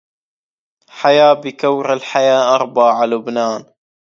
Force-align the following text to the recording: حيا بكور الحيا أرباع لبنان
حيا 0.89 1.33
بكور 1.33 1.93
الحيا 1.93 2.55
أرباع 2.55 3.05
لبنان 3.05 3.65